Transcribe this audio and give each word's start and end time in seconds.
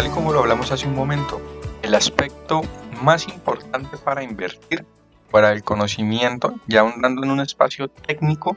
Tal 0.00 0.08
y 0.08 0.12
como 0.12 0.32
lo 0.32 0.38
hablamos 0.38 0.72
hace 0.72 0.88
un 0.88 0.94
momento, 0.94 1.42
el 1.82 1.94
aspecto 1.94 2.62
más 3.02 3.28
importante 3.28 3.98
para 3.98 4.22
invertir, 4.22 4.86
para 5.30 5.50
el 5.52 5.62
conocimiento, 5.62 6.54
ya 6.66 6.80
ahondando 6.80 7.22
en 7.22 7.30
un 7.30 7.40
espacio 7.40 7.88
técnico, 7.88 8.56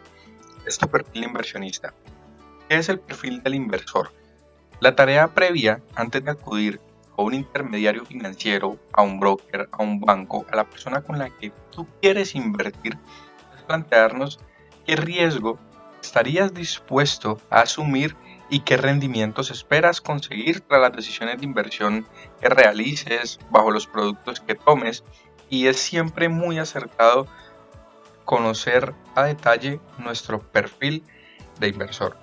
es 0.65 0.77
tu 0.77 0.87
perfil 0.87 1.25
inversionista. 1.25 1.93
¿Qué 2.69 2.77
es 2.77 2.87
el 2.87 2.97
perfil 2.97 3.43
del 3.43 3.55
inversor? 3.55 4.13
La 4.79 4.95
tarea 4.95 5.33
previa, 5.33 5.81
antes 5.95 6.23
de 6.23 6.31
acudir 6.31 6.79
a 7.17 7.23
un 7.23 7.33
intermediario 7.33 8.05
financiero, 8.05 8.79
a 8.93 9.01
un 9.01 9.19
broker, 9.19 9.67
a 9.73 9.83
un 9.83 9.99
banco, 9.99 10.45
a 10.49 10.55
la 10.55 10.63
persona 10.63 11.01
con 11.01 11.19
la 11.19 11.29
que 11.29 11.51
tú 11.71 11.85
quieres 12.01 12.35
invertir, 12.35 12.97
es 13.53 13.63
plantearnos 13.63 14.39
qué 14.85 14.95
riesgo 14.95 15.59
estarías 16.01 16.53
dispuesto 16.53 17.37
a 17.49 17.63
asumir 17.63 18.15
y 18.53 18.59
qué 18.59 18.77
rendimientos 18.77 19.49
esperas 19.49 19.99
conseguir 19.99 20.61
tras 20.61 20.79
las 20.79 20.91
decisiones 20.91 21.39
de 21.39 21.45
inversión 21.45 22.05
que 22.39 22.49
realices, 22.49 23.39
bajo 23.49 23.71
los 23.71 23.87
productos 23.87 24.41
que 24.41 24.53
tomes, 24.53 25.03
y 25.49 25.65
es 25.65 25.77
siempre 25.79 26.29
muy 26.29 26.59
acertado 26.59 27.25
conocer 28.25 28.93
a 29.15 29.23
detalle 29.23 29.79
nuestro 29.97 30.39
perfil 30.39 31.03
de 31.59 31.69
inversor. 31.69 32.15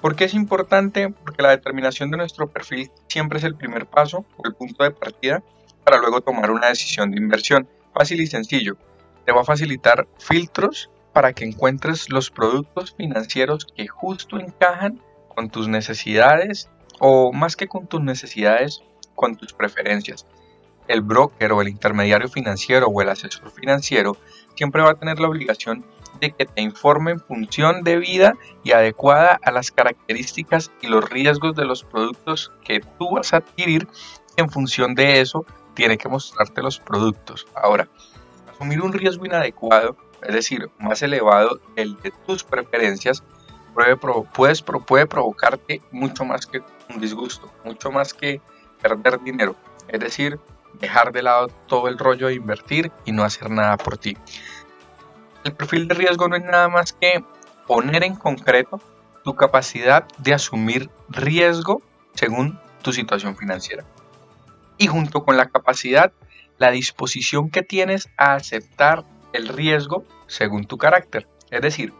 ¿Por 0.00 0.16
qué 0.16 0.24
es 0.24 0.32
importante? 0.32 1.10
Porque 1.10 1.42
la 1.42 1.50
determinación 1.50 2.10
de 2.10 2.16
nuestro 2.16 2.48
perfil 2.48 2.90
siempre 3.06 3.36
es 3.38 3.44
el 3.44 3.54
primer 3.54 3.84
paso 3.84 4.24
o 4.38 4.46
el 4.46 4.54
punto 4.54 4.82
de 4.82 4.92
partida 4.92 5.42
para 5.84 5.98
luego 5.98 6.22
tomar 6.22 6.50
una 6.50 6.68
decisión 6.68 7.10
de 7.10 7.18
inversión. 7.18 7.68
Fácil 7.92 8.22
y 8.22 8.28
sencillo. 8.28 8.78
Te 9.26 9.32
va 9.32 9.42
a 9.42 9.44
facilitar 9.44 10.08
filtros 10.18 10.88
para 11.12 11.34
que 11.34 11.44
encuentres 11.44 12.08
los 12.08 12.30
productos 12.30 12.94
financieros 12.94 13.66
que 13.76 13.88
justo 13.88 14.40
encajan 14.40 15.02
con 15.38 15.50
tus 15.50 15.68
necesidades 15.68 16.68
o 16.98 17.32
más 17.32 17.54
que 17.54 17.68
con 17.68 17.86
tus 17.86 18.00
necesidades, 18.00 18.82
con 19.14 19.36
tus 19.36 19.52
preferencias. 19.52 20.26
El 20.88 21.00
broker 21.00 21.52
o 21.52 21.62
el 21.62 21.68
intermediario 21.68 22.26
financiero 22.28 22.88
o 22.88 23.02
el 23.02 23.08
asesor 23.08 23.48
financiero 23.52 24.16
siempre 24.56 24.82
va 24.82 24.90
a 24.90 24.94
tener 24.94 25.20
la 25.20 25.28
obligación 25.28 25.84
de 26.20 26.32
que 26.32 26.44
te 26.44 26.60
informe 26.60 27.12
en 27.12 27.20
función 27.20 27.84
de 27.84 27.98
vida 27.98 28.32
y 28.64 28.72
adecuada 28.72 29.38
a 29.40 29.52
las 29.52 29.70
características 29.70 30.72
y 30.82 30.88
los 30.88 31.08
riesgos 31.08 31.54
de 31.54 31.66
los 31.66 31.84
productos 31.84 32.50
que 32.64 32.80
tú 32.98 33.12
vas 33.12 33.32
a 33.32 33.36
adquirir. 33.36 33.86
En 34.36 34.50
función 34.50 34.96
de 34.96 35.20
eso, 35.20 35.46
tiene 35.74 35.98
que 35.98 36.08
mostrarte 36.08 36.62
los 36.62 36.80
productos. 36.80 37.46
Ahora, 37.54 37.86
asumir 38.50 38.82
un 38.82 38.92
riesgo 38.92 39.24
inadecuado, 39.24 39.96
es 40.20 40.34
decir, 40.34 40.68
más 40.80 41.00
elevado 41.02 41.60
el 41.76 41.96
de 42.00 42.12
tus 42.26 42.42
preferencias, 42.42 43.22
puede, 43.78 44.24
puedes, 44.24 44.62
puede 44.62 45.06
provocarte 45.06 45.80
mucho 45.92 46.24
más 46.24 46.46
que 46.46 46.62
un 46.90 47.00
disgusto, 47.00 47.50
mucho 47.64 47.90
más 47.90 48.12
que 48.12 48.40
perder 48.82 49.20
dinero. 49.20 49.54
Es 49.86 50.00
decir, 50.00 50.38
dejar 50.80 51.12
de 51.12 51.22
lado 51.22 51.48
todo 51.66 51.88
el 51.88 51.98
rollo 51.98 52.26
de 52.26 52.34
invertir 52.34 52.90
y 53.04 53.12
no 53.12 53.22
hacer 53.22 53.50
nada 53.50 53.76
por 53.76 53.96
ti. 53.96 54.16
El 55.44 55.52
perfil 55.52 55.86
de 55.86 55.94
riesgo 55.94 56.28
no 56.28 56.36
es 56.36 56.42
nada 56.42 56.68
más 56.68 56.92
que 56.92 57.24
poner 57.66 58.02
en 58.02 58.16
concreto 58.16 58.80
tu 59.22 59.36
capacidad 59.36 60.06
de 60.18 60.34
asumir 60.34 60.90
riesgo 61.08 61.82
según 62.14 62.58
tu 62.82 62.92
situación 62.92 63.36
financiera. 63.36 63.84
Y 64.76 64.88
junto 64.88 65.24
con 65.24 65.36
la 65.36 65.46
capacidad, 65.46 66.12
la 66.58 66.70
disposición 66.70 67.50
que 67.50 67.62
tienes 67.62 68.08
a 68.16 68.34
aceptar 68.34 69.04
el 69.32 69.48
riesgo 69.48 70.04
según 70.26 70.64
tu 70.66 70.78
carácter. 70.78 71.28
Es 71.50 71.62
decir, 71.62 71.92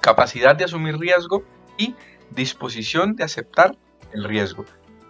capacidad 0.00 0.56
de 0.56 0.64
asumir 0.64 0.98
riesgo 0.98 1.44
y 1.76 1.94
disposición 2.30 3.16
de 3.16 3.24
aceptar 3.24 3.76
el 4.12 4.24
riesgo. 4.24 4.64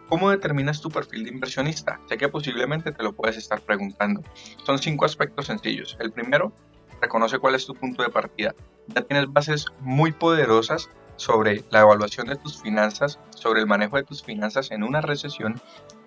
¿Cómo 0.08 0.30
determinas 0.30 0.80
tu 0.80 0.90
perfil 0.90 1.24
de 1.24 1.30
inversionista? 1.30 2.00
Sé 2.08 2.18
que 2.18 2.28
posiblemente 2.28 2.90
te 2.90 3.02
lo 3.02 3.12
puedes 3.12 3.36
estar 3.36 3.60
preguntando. 3.60 4.22
Son 4.64 4.78
cinco 4.78 5.04
aspectos 5.04 5.46
sencillos. 5.46 5.96
El 6.00 6.10
primero, 6.10 6.52
reconoce 7.00 7.38
cuál 7.38 7.54
es 7.54 7.64
tu 7.64 7.74
punto 7.74 8.02
de 8.02 8.10
partida. 8.10 8.54
Ya 8.88 9.02
tienes 9.02 9.32
bases 9.32 9.66
muy 9.80 10.10
poderosas 10.12 10.90
sobre 11.16 11.62
la 11.70 11.80
evaluación 11.80 12.26
de 12.26 12.36
tus 12.36 12.60
finanzas, 12.60 13.20
sobre 13.30 13.60
el 13.60 13.66
manejo 13.66 13.96
de 13.96 14.04
tus 14.04 14.22
finanzas 14.22 14.70
en 14.70 14.82
una 14.82 15.00
recesión. 15.00 15.60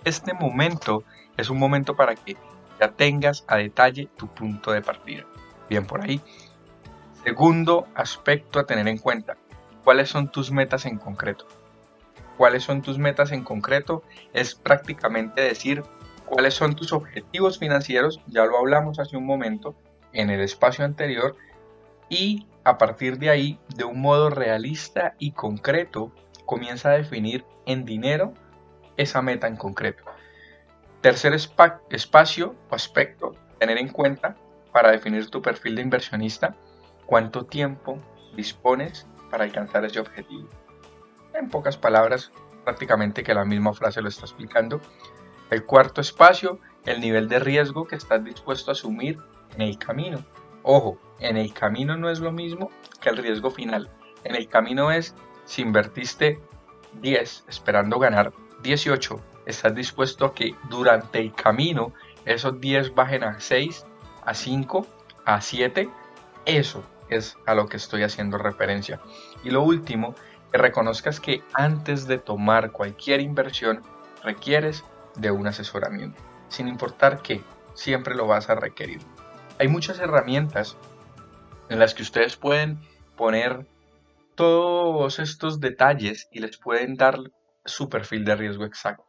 Este 0.04 0.34
momento 0.34 1.04
es 1.38 1.50
un 1.50 1.60
momento 1.60 1.96
para 1.96 2.16
que 2.16 2.36
ya 2.80 2.92
tengas 2.92 3.46
a 3.48 3.58
detalle 3.58 4.10
tu 4.18 4.28
punto 4.28 4.72
de 4.72 4.82
partida. 4.82 5.24
Bien 5.70 5.86
por 5.86 6.02
ahí. 6.02 6.20
Segundo 7.24 7.88
aspecto 7.96 8.60
a 8.60 8.66
tener 8.66 8.86
en 8.90 8.98
cuenta, 8.98 9.38
¿cuáles 9.86 10.10
son 10.10 10.30
tus 10.30 10.52
metas 10.52 10.86
en 10.86 10.98
concreto? 10.98 11.48
¿Cuáles 12.38 12.64
son 12.64 12.82
tus 12.82 12.98
metas 12.98 13.32
en 13.32 13.46
concreto? 13.46 14.04
Es 14.34 14.56
prácticamente 14.56 15.42
decir 15.42 15.84
cuáles 16.26 16.54
son 16.54 16.76
tus 16.76 16.92
objetivos 16.92 17.60
financieros, 17.60 18.20
ya 18.28 18.44
lo 18.44 18.58
hablamos 18.58 19.00
hace 19.00 19.16
un 19.16 19.26
momento 19.26 19.74
en 20.12 20.32
el 20.32 20.42
espacio 20.42 20.84
anterior, 20.84 21.38
y 22.10 22.46
a 22.66 22.78
partir 22.78 23.18
de 23.20 23.30
ahí, 23.30 23.60
de 23.74 23.86
un 23.86 24.02
modo 24.02 24.30
realista 24.30 25.16
y 25.18 25.32
concreto, 25.32 26.12
comienza 26.46 26.90
a 26.90 26.98
definir 26.98 27.46
en 27.66 27.86
dinero 27.86 28.34
esa 28.98 29.22
meta 29.22 29.48
en 29.48 29.56
concreto. 29.56 30.04
Tercer 31.00 31.34
espacio 31.34 32.56
o 32.70 32.76
aspecto, 32.76 33.34
tener 33.60 33.78
en 33.78 33.88
cuenta 33.88 34.36
para 34.74 34.92
definir 34.92 35.30
tu 35.30 35.42
perfil 35.42 35.76
de 35.76 35.84
inversionista, 35.84 36.56
cuánto 37.14 37.46
tiempo 37.46 38.00
dispones 38.36 39.06
para 39.30 39.44
alcanzar 39.44 39.86
ese 39.86 40.00
objetivo. 40.00 40.50
En 41.36 41.48
pocas 41.48 41.78
palabras, 41.78 42.32
prácticamente 42.64 43.22
que 43.22 43.36
la 43.36 43.46
misma 43.46 43.76
frase 43.76 44.02
lo 44.02 44.10
está 44.10 44.26
explicando. 44.26 44.82
El 45.52 45.64
cuarto 45.64 46.02
espacio, 46.02 46.58
el 46.88 47.02
nivel 47.02 47.30
de 47.30 47.38
riesgo 47.38 47.86
que 47.86 47.98
estás 47.98 48.24
dispuesto 48.24 48.72
a 48.72 48.74
asumir 48.74 49.20
en 49.54 49.62
el 49.62 49.78
camino. 49.78 50.26
Ojo, 50.64 50.98
en 51.20 51.38
el 51.38 51.54
camino 51.54 51.96
no 51.98 52.10
es 52.10 52.20
lo 52.20 52.32
mismo 52.32 52.72
que 53.00 53.10
el 53.10 53.18
riesgo 53.18 53.52
final. 53.52 53.92
En 54.24 54.34
el 54.34 54.48
camino 54.48 54.90
es 54.90 55.14
si 55.46 55.62
invertiste 55.62 56.42
10 57.00 57.46
esperando 57.48 58.00
ganar 58.00 58.34
18, 58.64 59.20
estás 59.46 59.76
dispuesto 59.76 60.26
a 60.26 60.34
que 60.34 60.56
durante 60.68 61.20
el 61.20 61.32
camino 61.32 61.94
esos 62.26 62.60
10 62.60 62.96
bajen 62.96 63.24
a 63.24 63.40
6, 63.40 63.86
a 64.26 64.34
5, 64.34 64.88
a 65.26 65.42
7. 65.42 65.88
Eso 66.48 66.84
es 67.16 67.38
a 67.46 67.56
lo 67.56 67.68
que 67.68 67.78
estoy 67.78 68.04
haciendo 68.04 68.38
referencia. 68.38 69.00
Y 69.44 69.50
lo 69.52 69.62
último, 69.62 70.16
que 70.52 70.58
reconozcas 70.58 71.20
que 71.20 71.44
antes 71.54 72.08
de 72.08 72.18
tomar 72.18 72.72
cualquier 72.72 73.22
inversión 73.22 73.82
requieres 74.24 74.84
de 75.16 75.32
un 75.32 75.48
asesoramiento, 75.48 76.22
sin 76.50 76.68
importar 76.68 77.22
que 77.22 77.42
siempre 77.74 78.16
lo 78.16 78.28
vas 78.28 78.50
a 78.50 78.56
requerir. 78.56 79.02
Hay 79.60 79.68
muchas 79.68 80.00
herramientas 80.00 80.78
en 81.70 81.80
las 81.80 81.94
que 81.94 82.04
ustedes 82.04 82.36
pueden 82.36 82.80
poner 83.16 83.68
todos 84.36 85.20
estos 85.20 85.60
detalles 85.60 86.28
y 86.32 86.40
les 86.40 86.58
pueden 86.58 86.96
dar 86.96 87.20
su 87.66 87.90
perfil 87.90 88.26
de 88.26 88.36
riesgo 88.36 88.66
exacto. 88.66 89.06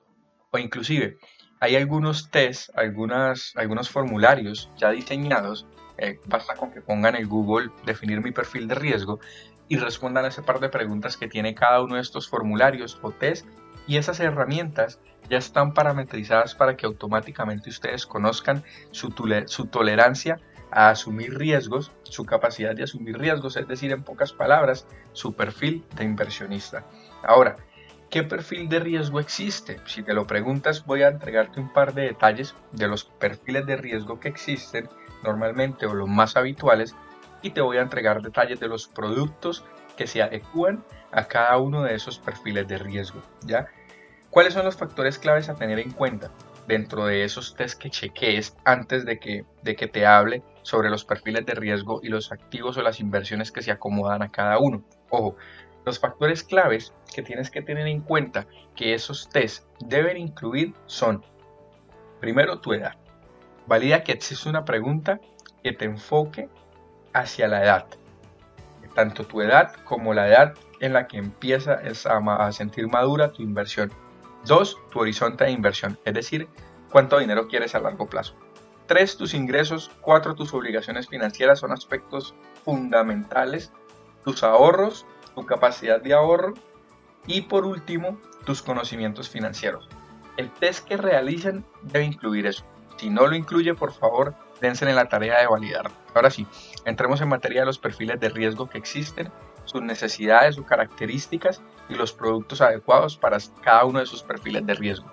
O 0.50 0.58
inclusive 0.58 1.16
hay 1.60 1.76
algunos 1.76 2.30
test, 2.30 2.70
algunas, 2.76 3.52
algunos 3.56 3.88
formularios 3.88 4.70
ya 4.76 4.90
diseñados 4.90 5.66
eh, 5.98 6.20
basta 6.26 6.54
con 6.54 6.70
que 6.70 6.80
pongan 6.80 7.16
en 7.16 7.28
Google 7.28 7.70
definir 7.84 8.20
mi 8.20 8.32
perfil 8.32 8.68
de 8.68 8.74
riesgo 8.74 9.20
y 9.68 9.76
respondan 9.76 10.24
a 10.24 10.28
ese 10.28 10.42
par 10.42 10.60
de 10.60 10.68
preguntas 10.68 11.16
que 11.16 11.28
tiene 11.28 11.54
cada 11.54 11.82
uno 11.82 11.96
de 11.96 12.00
estos 12.00 12.28
formularios 12.28 12.98
o 13.02 13.10
test 13.10 13.46
y 13.86 13.96
esas 13.96 14.20
herramientas 14.20 14.98
ya 15.28 15.38
están 15.38 15.72
parametrizadas 15.72 16.54
para 16.54 16.76
que 16.76 16.86
automáticamente 16.86 17.70
ustedes 17.70 18.06
conozcan 18.06 18.64
su, 18.90 19.14
su 19.46 19.66
tolerancia 19.66 20.40
a 20.70 20.90
asumir 20.90 21.38
riesgos, 21.38 21.92
su 22.02 22.24
capacidad 22.24 22.74
de 22.74 22.82
asumir 22.82 23.18
riesgos, 23.18 23.56
es 23.56 23.68
decir, 23.68 23.92
en 23.92 24.02
pocas 24.02 24.32
palabras, 24.32 24.86
su 25.12 25.34
perfil 25.34 25.84
de 25.96 26.04
inversionista. 26.04 26.84
Ahora, 27.22 27.56
¿qué 28.10 28.22
perfil 28.22 28.68
de 28.68 28.80
riesgo 28.80 29.20
existe? 29.20 29.80
Si 29.86 30.02
te 30.02 30.14
lo 30.14 30.26
preguntas, 30.26 30.84
voy 30.84 31.02
a 31.02 31.08
entregarte 31.08 31.60
un 31.60 31.72
par 31.72 31.94
de 31.94 32.02
detalles 32.02 32.54
de 32.72 32.88
los 32.88 33.04
perfiles 33.04 33.66
de 33.66 33.76
riesgo 33.76 34.18
que 34.18 34.28
existen 34.28 34.88
normalmente 35.24 35.86
o 35.86 35.94
los 35.94 36.08
más 36.08 36.36
habituales 36.36 36.94
y 37.42 37.50
te 37.50 37.60
voy 37.60 37.78
a 37.78 37.82
entregar 37.82 38.22
detalles 38.22 38.60
de 38.60 38.68
los 38.68 38.86
productos 38.86 39.64
que 39.96 40.06
se 40.06 40.22
adecúan 40.22 40.84
a 41.12 41.24
cada 41.24 41.58
uno 41.58 41.82
de 41.82 41.94
esos 41.94 42.18
perfiles 42.18 42.66
de 42.68 42.78
riesgo, 42.78 43.20
¿ya? 43.44 43.66
¿Cuáles 44.30 44.54
son 44.54 44.64
los 44.64 44.76
factores 44.76 45.18
claves 45.18 45.48
a 45.48 45.54
tener 45.54 45.78
en 45.78 45.90
cuenta 45.90 46.30
dentro 46.66 47.06
de 47.06 47.24
esos 47.24 47.54
test 47.54 47.78
que 47.78 47.90
chequees 47.90 48.56
antes 48.64 49.04
de 49.04 49.18
que, 49.18 49.44
de 49.62 49.76
que 49.76 49.86
te 49.86 50.06
hable 50.06 50.42
sobre 50.62 50.90
los 50.90 51.04
perfiles 51.04 51.44
de 51.46 51.54
riesgo 51.54 52.00
y 52.02 52.08
los 52.08 52.32
activos 52.32 52.76
o 52.76 52.82
las 52.82 53.00
inversiones 53.00 53.52
que 53.52 53.62
se 53.62 53.70
acomodan 53.70 54.22
a 54.22 54.30
cada 54.30 54.58
uno? 54.58 54.82
Ojo, 55.10 55.36
los 55.84 56.00
factores 56.00 56.42
claves 56.42 56.94
que 57.14 57.22
tienes 57.22 57.50
que 57.50 57.62
tener 57.62 57.86
en 57.86 58.00
cuenta 58.00 58.46
que 58.74 58.94
esos 58.94 59.28
test 59.28 59.66
deben 59.80 60.16
incluir 60.16 60.74
son, 60.86 61.22
primero, 62.20 62.60
tu 62.60 62.72
edad 62.72 63.03
valida 63.66 64.04
que 64.04 64.12
existe 64.12 64.48
una 64.48 64.64
pregunta 64.64 65.20
que 65.62 65.72
te 65.72 65.84
enfoque 65.84 66.48
hacia 67.12 67.48
la 67.48 67.62
edad. 67.62 67.86
Tanto 68.94 69.26
tu 69.26 69.40
edad 69.40 69.72
como 69.84 70.14
la 70.14 70.28
edad 70.28 70.54
en 70.80 70.92
la 70.92 71.08
que 71.08 71.18
empieza 71.18 71.80
a 71.82 72.52
sentir 72.52 72.86
madura 72.88 73.32
tu 73.32 73.42
inversión. 73.42 73.92
2. 74.46 74.78
Tu 74.90 75.00
horizonte 75.00 75.44
de 75.44 75.50
inversión, 75.50 75.98
es 76.04 76.14
decir, 76.14 76.48
cuánto 76.90 77.18
dinero 77.18 77.48
quieres 77.48 77.74
a 77.74 77.80
largo 77.80 78.06
plazo. 78.06 78.36
3. 78.86 79.16
Tus 79.16 79.34
ingresos. 79.34 79.90
4. 80.02 80.34
Tus 80.34 80.52
obligaciones 80.52 81.08
financieras 81.08 81.60
son 81.60 81.72
aspectos 81.72 82.34
fundamentales. 82.64 83.72
Tus 84.24 84.42
ahorros, 84.42 85.06
tu 85.34 85.46
capacidad 85.46 86.00
de 86.00 86.12
ahorro. 86.12 86.54
Y 87.26 87.42
por 87.42 87.64
último, 87.64 88.20
tus 88.44 88.62
conocimientos 88.62 89.28
financieros. 89.28 89.88
El 90.36 90.50
test 90.52 90.86
que 90.86 90.98
realicen 90.98 91.64
debe 91.82 92.04
incluir 92.04 92.46
eso. 92.46 92.64
Si 92.96 93.10
no 93.10 93.26
lo 93.26 93.34
incluye, 93.34 93.74
por 93.74 93.92
favor, 93.92 94.34
dense 94.60 94.88
en 94.88 94.96
la 94.96 95.08
tarea 95.08 95.40
de 95.40 95.46
validar. 95.46 95.90
Ahora 96.14 96.30
sí, 96.30 96.46
entremos 96.84 97.20
en 97.20 97.28
materia 97.28 97.60
de 97.60 97.66
los 97.66 97.78
perfiles 97.78 98.20
de 98.20 98.28
riesgo 98.28 98.68
que 98.68 98.78
existen, 98.78 99.30
sus 99.64 99.82
necesidades, 99.82 100.54
sus 100.54 100.66
características 100.66 101.62
y 101.88 101.94
los 101.94 102.12
productos 102.12 102.60
adecuados 102.60 103.16
para 103.16 103.38
cada 103.62 103.84
uno 103.84 103.98
de 103.98 104.06
sus 104.06 104.22
perfiles 104.22 104.64
de 104.66 104.74
riesgo. 104.74 105.12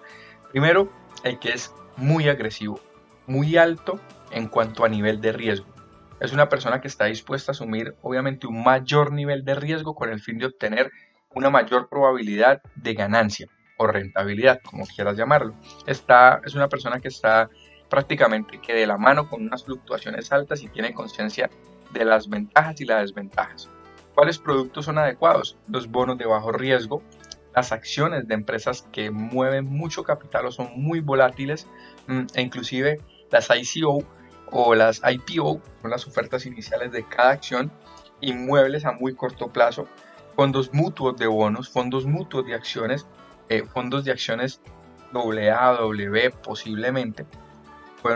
Primero, 0.51 0.91
el 1.23 1.39
que 1.39 1.49
es 1.49 1.73
muy 1.97 2.29
agresivo, 2.29 2.79
muy 3.27 3.57
alto 3.57 3.99
en 4.31 4.47
cuanto 4.47 4.83
a 4.83 4.89
nivel 4.89 5.21
de 5.21 5.31
riesgo. 5.31 5.67
Es 6.19 6.33
una 6.33 6.49
persona 6.49 6.81
que 6.81 6.87
está 6.87 7.05
dispuesta 7.05 7.51
a 7.51 7.53
asumir 7.53 7.95
obviamente 8.01 8.47
un 8.47 8.63
mayor 8.63 9.11
nivel 9.11 9.43
de 9.43 9.55
riesgo 9.55 9.95
con 9.95 10.09
el 10.09 10.19
fin 10.19 10.37
de 10.37 10.45
obtener 10.45 10.91
una 11.33 11.49
mayor 11.49 11.89
probabilidad 11.89 12.61
de 12.75 12.93
ganancia 12.93 13.47
o 13.77 13.87
rentabilidad, 13.87 14.61
como 14.63 14.85
quieras 14.85 15.17
llamarlo. 15.17 15.55
Esta 15.87 16.41
es 16.45 16.53
una 16.53 16.69
persona 16.69 16.99
que 16.99 17.07
está 17.07 17.49
prácticamente 17.91 18.61
que 18.61 18.73
de 18.73 18.87
la 18.87 18.97
mano 18.97 19.29
con 19.29 19.45
unas 19.45 19.65
fluctuaciones 19.65 20.31
altas 20.31 20.63
y 20.63 20.69
tiene 20.69 20.93
conciencia 20.93 21.49
de 21.91 22.05
las 22.05 22.29
ventajas 22.29 22.79
y 22.79 22.85
las 22.85 23.01
desventajas. 23.01 23.69
¿Cuáles 24.15 24.39
productos 24.39 24.85
son 24.85 24.97
adecuados? 24.97 25.57
Los 25.67 25.91
bonos 25.91 26.17
de 26.17 26.25
bajo 26.25 26.53
riesgo, 26.53 27.03
las 27.53 27.73
acciones 27.73 28.29
de 28.29 28.33
empresas 28.33 28.87
que 28.93 29.11
mueven 29.11 29.65
mucho 29.65 30.05
capital 30.05 30.45
o 30.45 30.51
son 30.51 30.71
muy 30.77 31.01
volátiles, 31.01 31.67
mm, 32.07 32.27
e 32.33 32.41
inclusive 32.41 33.01
las 33.29 33.49
ICO 33.49 34.05
o 34.51 34.73
las 34.73 35.01
IPO, 35.03 35.61
son 35.81 35.91
las 35.91 36.07
ofertas 36.07 36.45
iniciales 36.45 36.93
de 36.93 37.05
cada 37.05 37.31
acción, 37.31 37.73
inmuebles 38.21 38.85
a 38.85 38.93
muy 38.93 39.15
corto 39.15 39.49
plazo, 39.49 39.85
fondos 40.37 40.73
mutuos 40.73 41.17
de 41.17 41.27
bonos, 41.27 41.69
fondos 41.69 42.05
mutuos 42.05 42.45
de 42.45 42.53
acciones, 42.53 43.05
eh, 43.49 43.63
fondos 43.65 44.05
de 44.05 44.11
acciones 44.11 44.61
AA, 45.13 45.73
W 45.73 46.31
posiblemente, 46.41 47.25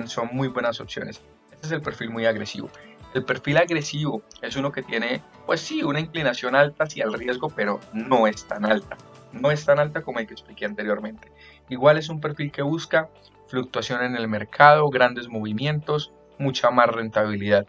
son 0.07 0.29
muy 0.31 0.47
buenas 0.47 0.79
opciones. 0.79 1.21
Este 1.51 1.67
es 1.67 1.71
el 1.71 1.81
perfil 1.81 2.09
muy 2.09 2.25
agresivo. 2.25 2.69
El 3.13 3.23
perfil 3.23 3.57
agresivo 3.57 4.23
es 4.41 4.55
uno 4.57 4.71
que 4.71 4.83
tiene, 4.83 5.21
pues 5.45 5.61
sí, 5.61 5.83
una 5.83 5.99
inclinación 5.99 6.55
alta 6.55 6.83
hacia 6.83 7.05
el 7.05 7.13
riesgo, 7.13 7.49
pero 7.49 7.79
no 7.93 8.27
es 8.27 8.45
tan 8.45 8.65
alta. 8.65 8.97
No 9.31 9.51
es 9.51 9.65
tan 9.65 9.79
alta 9.79 10.01
como 10.01 10.19
el 10.19 10.27
que 10.27 10.33
expliqué 10.33 10.65
anteriormente. 10.65 11.31
Igual 11.69 11.97
es 11.97 12.09
un 12.09 12.19
perfil 12.19 12.51
que 12.51 12.61
busca 12.61 13.09
fluctuación 13.47 14.03
en 14.03 14.15
el 14.15 14.27
mercado, 14.27 14.89
grandes 14.89 15.29
movimientos, 15.29 16.11
mucha 16.38 16.71
más 16.71 16.89
rentabilidad. 16.89 17.65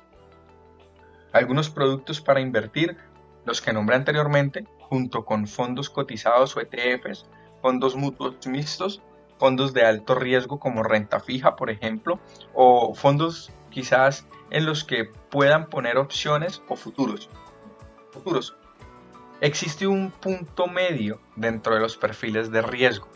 Algunos 1.32 1.70
productos 1.70 2.20
para 2.20 2.40
invertir, 2.40 2.96
los 3.44 3.60
que 3.60 3.72
nombré 3.72 3.96
anteriormente, 3.96 4.64
junto 4.80 5.24
con 5.24 5.46
fondos 5.46 5.90
cotizados 5.90 6.56
o 6.56 6.60
ETFs, 6.60 7.26
fondos 7.62 7.94
mutuos 7.94 8.46
mixtos, 8.46 9.02
fondos 9.38 9.72
de 9.72 9.84
alto 9.84 10.14
riesgo 10.14 10.58
como 10.58 10.82
renta 10.82 11.20
fija, 11.20 11.56
por 11.56 11.70
ejemplo, 11.70 12.18
o 12.54 12.94
fondos 12.94 13.52
quizás 13.70 14.26
en 14.50 14.66
los 14.66 14.84
que 14.84 15.04
puedan 15.30 15.68
poner 15.68 15.98
opciones 15.98 16.62
o 16.68 16.76
futuros. 16.76 17.28
Futuros. 18.10 18.56
Existe 19.40 19.86
un 19.86 20.10
punto 20.10 20.66
medio 20.66 21.20
dentro 21.36 21.74
de 21.74 21.80
los 21.80 21.96
perfiles 21.96 22.50
de 22.50 22.62
riesgo 22.62 23.08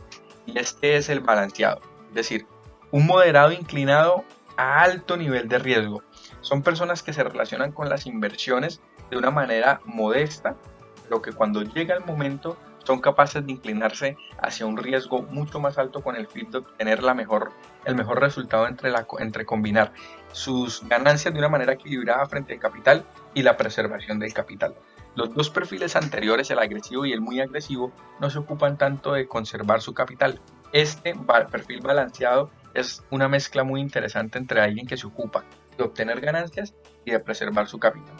y 0.44 0.58
este 0.58 0.96
es 0.96 1.08
el 1.08 1.20
balanceado, 1.20 1.80
es 2.08 2.14
decir, 2.14 2.46
un 2.90 3.06
moderado 3.06 3.52
inclinado 3.52 4.24
a 4.56 4.82
alto 4.82 5.16
nivel 5.16 5.48
de 5.48 5.58
riesgo. 5.58 6.02
Son 6.42 6.62
personas 6.62 7.02
que 7.02 7.12
se 7.12 7.24
relacionan 7.24 7.72
con 7.72 7.88
las 7.88 8.06
inversiones 8.06 8.82
de 9.10 9.16
una 9.16 9.30
manera 9.30 9.80
modesta, 9.84 10.56
pero 11.04 11.22
que 11.22 11.32
cuando 11.32 11.62
llega 11.62 11.94
el 11.94 12.04
momento 12.04 12.58
son 12.90 13.00
capaces 13.00 13.46
de 13.46 13.52
inclinarse 13.52 14.16
hacia 14.42 14.66
un 14.66 14.76
riesgo 14.76 15.22
mucho 15.22 15.60
más 15.60 15.78
alto 15.78 16.02
con 16.02 16.16
el 16.16 16.26
fin 16.26 16.50
de 16.50 16.58
obtener 16.58 17.04
la 17.04 17.14
mejor, 17.14 17.52
el 17.84 17.94
mejor 17.94 18.18
resultado 18.18 18.66
entre, 18.66 18.90
la, 18.90 19.06
entre 19.20 19.46
combinar 19.46 19.92
sus 20.32 20.82
ganancias 20.88 21.32
de 21.32 21.38
una 21.38 21.48
manera 21.48 21.74
equilibrada 21.74 22.26
frente 22.26 22.54
al 22.54 22.58
capital 22.58 23.06
y 23.32 23.44
la 23.44 23.56
preservación 23.56 24.18
del 24.18 24.34
capital. 24.34 24.74
Los 25.14 25.32
dos 25.32 25.50
perfiles 25.50 25.94
anteriores, 25.94 26.50
el 26.50 26.58
agresivo 26.58 27.06
y 27.06 27.12
el 27.12 27.20
muy 27.20 27.40
agresivo, 27.40 27.92
no 28.18 28.28
se 28.28 28.40
ocupan 28.40 28.76
tanto 28.76 29.12
de 29.12 29.28
conservar 29.28 29.82
su 29.82 29.94
capital. 29.94 30.40
Este 30.72 31.14
perfil 31.48 31.82
balanceado 31.82 32.50
es 32.74 33.04
una 33.12 33.28
mezcla 33.28 33.62
muy 33.62 33.80
interesante 33.80 34.36
entre 34.36 34.62
alguien 34.62 34.88
que 34.88 34.96
se 34.96 35.06
ocupa 35.06 35.44
de 35.78 35.84
obtener 35.84 36.20
ganancias 36.20 36.74
y 37.04 37.12
de 37.12 37.20
preservar 37.20 37.68
su 37.68 37.78
capital. 37.78 38.16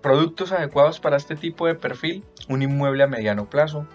Productos 0.00 0.50
adecuados 0.50 0.98
para 0.98 1.16
este 1.16 1.36
tipo 1.36 1.68
de 1.68 1.76
perfil, 1.76 2.24
un 2.48 2.62
inmueble 2.62 3.04
a 3.04 3.06
mediano 3.06 3.48
plazo, 3.48 3.86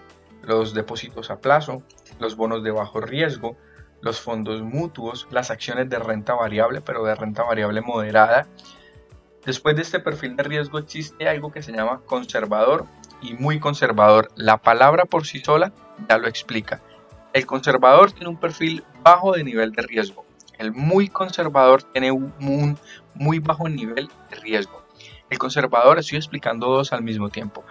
los 0.42 0.74
depósitos 0.74 1.30
a 1.30 1.40
plazo, 1.40 1.82
los 2.18 2.36
bonos 2.36 2.62
de 2.62 2.70
bajo 2.70 3.00
riesgo, 3.00 3.56
los 4.00 4.20
fondos 4.20 4.62
mutuos, 4.62 5.26
las 5.30 5.50
acciones 5.50 5.88
de 5.90 5.98
renta 5.98 6.34
variable, 6.34 6.80
pero 6.80 7.04
de 7.04 7.14
renta 7.14 7.42
variable 7.42 7.80
moderada. 7.80 8.46
Después 9.44 9.76
de 9.76 9.82
este 9.82 10.00
perfil 10.00 10.36
de 10.36 10.42
riesgo 10.42 10.78
existe 10.78 11.28
algo 11.28 11.50
que 11.50 11.62
se 11.62 11.72
llama 11.72 12.00
conservador 12.06 12.86
y 13.20 13.34
muy 13.34 13.58
conservador. 13.60 14.30
La 14.36 14.58
palabra 14.58 15.04
por 15.04 15.26
sí 15.26 15.40
sola 15.40 15.72
ya 16.08 16.18
lo 16.18 16.28
explica. 16.28 16.80
El 17.32 17.46
conservador 17.46 18.12
tiene 18.12 18.28
un 18.28 18.38
perfil 18.38 18.84
bajo 19.02 19.32
de 19.32 19.44
nivel 19.44 19.72
de 19.72 19.82
riesgo. 19.82 20.24
El 20.58 20.72
muy 20.72 21.08
conservador 21.08 21.82
tiene 21.82 22.10
un 22.10 22.78
muy 23.14 23.38
bajo 23.38 23.68
nivel 23.68 24.08
de 24.30 24.36
riesgo. 24.36 24.82
El 25.30 25.38
conservador, 25.38 25.98
estoy 25.98 26.16
explicando 26.16 26.68
dos 26.68 26.92
al 26.92 27.02
mismo 27.02 27.28
tiempo. 27.28 27.64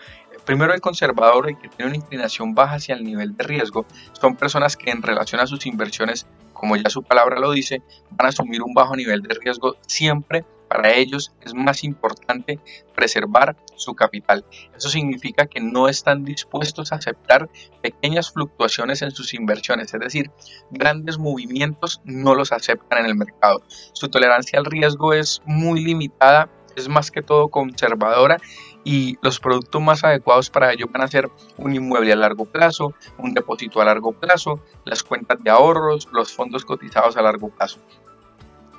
Primero, 0.48 0.74
el 0.74 0.80
conservador, 0.80 1.50
el 1.50 1.58
que 1.58 1.68
tiene 1.68 1.90
una 1.90 1.98
inclinación 1.98 2.56
baja 2.56 2.76
hacia 2.76 2.96
el 2.96 3.04
nivel 3.04 3.36
de 3.36 3.44
riesgo, 3.44 3.86
son 4.14 4.38
personas 4.38 4.78
que 4.78 4.92
en 4.92 5.02
relación 5.02 5.42
a 5.42 5.46
sus 5.46 5.66
inversiones, 5.66 6.26
como 6.54 6.78
ya 6.78 6.90
su 6.90 7.04
palabra 7.04 7.38
lo 7.38 7.52
dice, 7.52 7.82
van 8.12 8.28
a 8.28 8.30
asumir 8.30 8.64
un 8.64 8.74
bajo 8.74 8.96
nivel 8.96 9.22
de 9.24 9.36
riesgo 9.36 9.76
siempre. 9.86 10.46
Para 10.70 10.94
ellos 10.94 11.34
es 11.42 11.54
más 11.54 11.84
importante 11.84 12.60
preservar 12.96 13.58
su 13.76 13.94
capital. 13.94 14.46
Eso 14.74 14.88
significa 14.88 15.48
que 15.48 15.60
no 15.60 15.90
están 15.90 16.24
dispuestos 16.24 16.94
a 16.94 16.96
aceptar 16.96 17.50
pequeñas 17.82 18.32
fluctuaciones 18.32 19.02
en 19.02 19.12
sus 19.12 19.34
inversiones, 19.34 19.94
es 19.94 20.00
decir, 20.00 20.32
grandes 20.72 21.18
movimientos 21.18 22.02
no 22.06 22.36
los 22.36 22.54
aceptan 22.54 23.00
en 23.00 23.08
el 23.08 23.16
mercado. 23.16 23.62
Su 23.92 24.08
tolerancia 24.08 24.60
al 24.60 24.66
riesgo 24.66 25.12
es 25.12 25.42
muy 25.46 25.84
limitada 25.84 26.50
es 26.78 26.88
más 26.88 27.12
que 27.12 27.22
todo 27.22 27.50
conservadora 27.50 28.40
y 28.84 29.18
los 29.22 29.40
productos 29.40 29.82
más 29.82 30.04
adecuados 30.04 30.50
para 30.50 30.72
ello 30.72 30.86
van 30.90 31.02
a 31.02 31.08
ser 31.08 31.30
un 31.58 31.76
inmueble 31.76 32.14
a 32.14 32.16
largo 32.16 32.46
plazo, 32.46 32.94
un 33.18 33.34
depósito 33.34 33.82
a 33.82 33.86
largo 33.86 34.14
plazo, 34.14 34.62
las 34.86 35.04
cuentas 35.04 35.44
de 35.44 35.50
ahorros, 35.50 36.08
los 36.12 36.32
fondos 36.32 36.64
cotizados 36.64 37.18
a 37.18 37.22
largo 37.22 37.50
plazo. 37.50 37.80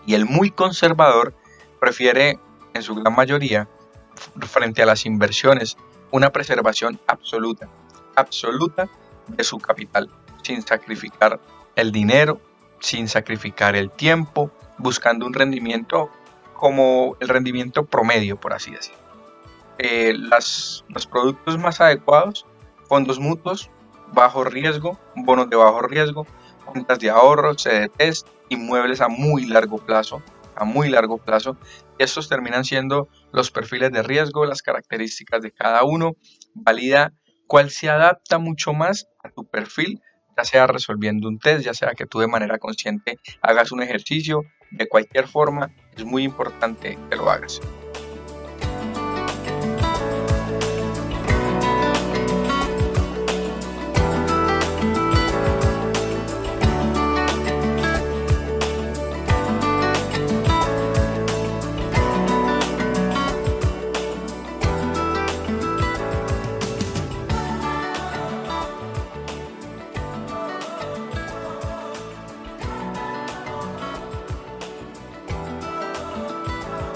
Y 0.07 0.15
el 0.15 0.25
muy 0.25 0.51
conservador 0.51 1.35
prefiere, 1.81 2.39
en 2.73 2.83
su 2.83 2.95
gran 2.95 3.15
mayoría, 3.15 3.69
frente 4.41 4.83
a 4.83 4.87
las 4.87 5.05
inversiones, 5.05 5.77
una 6.11 6.31
preservación 6.31 6.99
absoluta, 7.07 7.69
absoluta 8.15 8.89
de 9.27 9.45
su 9.45 9.59
capital, 9.59 10.09
sin 10.43 10.63
sacrificar 10.63 11.41
el 11.77 11.93
dinero, 11.93 12.41
sin 12.81 13.09
sacrificar 13.09 13.77
el 13.77 13.91
tiempo, 13.91 14.51
buscando 14.79 15.27
un 15.27 15.35
rendimiento 15.35 16.11
como 16.59 17.17
el 17.21 17.29
rendimiento 17.29 17.87
promedio, 17.87 18.39
por 18.39 18.53
así 18.53 18.73
decirlo. 18.73 19.01
Eh, 19.79 20.13
los 20.13 21.07
productos 21.11 21.57
más 21.57 21.81
adecuados, 21.81 22.45
fondos 22.89 23.21
mutuos, 23.21 23.71
bajo 24.13 24.43
riesgo, 24.43 24.99
bonos 25.15 25.49
de 25.49 25.57
bajo 25.57 25.81
riesgo, 25.83 26.27
cuentas 26.65 26.99
de 26.99 27.11
ahorro, 27.11 27.55
CDTs, 27.55 28.27
inmuebles 28.49 29.01
a 29.01 29.09
muy 29.09 29.47
largo 29.47 29.79
plazo, 29.79 30.21
a 30.57 30.65
muy 30.65 30.89
largo 30.89 31.19
plazo. 31.19 31.57
Estos 31.99 32.29
terminan 32.29 32.65
siendo 32.65 33.09
los 33.33 33.53
perfiles 33.53 33.93
de 33.93 34.03
riesgo, 34.03 34.45
las 34.45 34.63
características 34.63 35.43
de 35.43 35.53
cada 35.53 35.85
uno, 35.85 36.17
valida 36.55 37.13
cuál 37.47 37.71
se 37.71 37.89
adapta 37.89 38.39
mucho 38.39 38.73
más 38.73 39.07
a 39.23 39.31
tu 39.31 39.47
perfil, 39.47 40.01
ya 40.37 40.45
sea 40.45 40.67
resolviendo 40.67 41.29
un 41.29 41.39
test, 41.39 41.65
ya 41.65 41.75
sea 41.75 41.93
que 41.95 42.07
tú 42.07 42.19
de 42.19 42.29
manera 42.29 42.59
consciente 42.59 43.19
hagas 43.43 43.71
un 43.71 43.83
ejercicio, 43.83 44.43
de 44.71 44.89
cualquier 44.89 45.27
forma 45.27 45.71
es 45.97 46.05
muy 46.05 46.25
importante 46.25 46.99
que 47.11 47.17
lo 47.17 47.31
hagas. 47.31 47.61